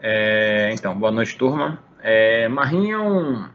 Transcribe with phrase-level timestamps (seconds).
[0.00, 1.82] É, então, boa noite, turma.
[2.00, 3.48] É, Marinho um,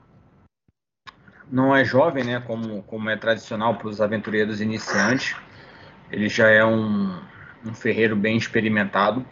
[1.50, 5.36] não é jovem, né, como, como é tradicional para os aventureiros iniciantes.
[6.12, 7.18] Ele já é um,
[7.66, 9.26] um ferreiro bem experimentado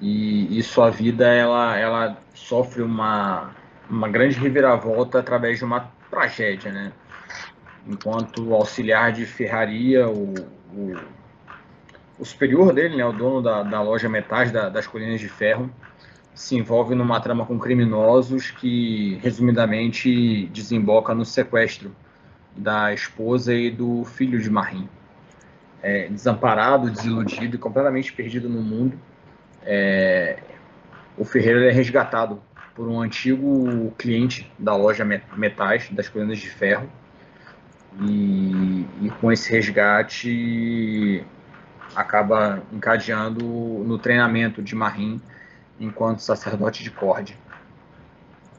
[0.00, 3.54] e, e, sua vida ela, ela sofre uma,
[3.88, 6.92] uma grande reviravolta através de uma tragédia, né?
[7.86, 10.32] Enquanto auxiliar de ferraria, o,
[10.72, 10.96] o,
[12.18, 15.70] o superior dele, né, o dono da, da loja Metais da, das Colinas de Ferro,
[16.34, 21.94] se envolve numa trama com criminosos que, resumidamente, desemboca no sequestro
[22.56, 24.88] da esposa e do filho de Marim.
[25.82, 28.98] É, desamparado, desiludido e completamente perdido no mundo,
[29.62, 30.38] é,
[31.16, 32.40] o Ferreira é resgatado
[32.74, 35.04] por um antigo cliente da loja
[35.36, 36.88] Metais, das Colinas de Ferro,
[38.00, 41.24] e, e com esse resgate
[41.94, 45.20] acaba encadeando no treinamento de Marim
[45.80, 47.36] enquanto sacerdote de Corde.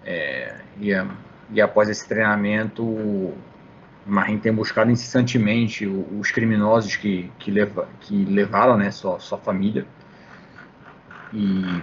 [0.04, 0.92] É, e,
[1.52, 3.34] e, após esse treinamento,
[4.06, 9.86] Marim tem buscado incessantemente os criminosos que, que, leva, que levaram né, sua, sua família.
[11.32, 11.82] E,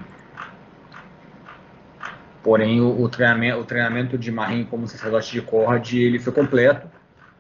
[2.43, 6.89] porém, o, o, treinamento, o treinamento de Marim como sacerdote de Corde ele foi completo,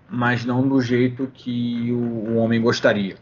[0.08, 3.16] mas não do jeito que o, o homem gostaria.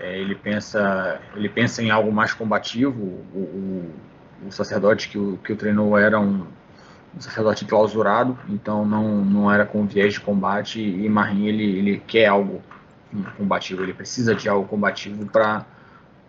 [0.00, 3.00] É, ele pensa ele pensa em algo mais combativo.
[3.34, 3.94] O, o,
[4.46, 6.46] o sacerdote que o, que o treinou era um,
[7.14, 10.80] um, sacerdote clausurado, então não, não era com viés de combate.
[10.80, 12.62] E Marim ele, ele quer algo
[13.36, 15.66] combativo, ele precisa de algo combativo para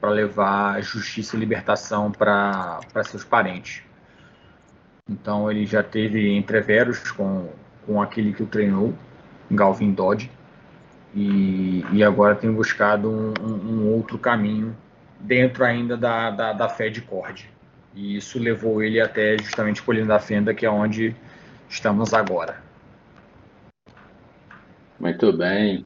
[0.01, 3.83] para levar justiça e libertação para seus parentes.
[5.07, 7.49] Então ele já teve entreveros com,
[7.85, 8.95] com aquele que o treinou,
[9.51, 10.31] Galvin Dodge,
[11.13, 14.75] e, e agora tem buscado um, um, outro caminho
[15.19, 17.49] dentro ainda da, da, da fé de Cord.
[17.93, 21.15] E isso levou ele até justamente Colina da Fenda, que é onde
[21.69, 22.57] estamos agora.
[24.99, 25.85] Muito bem.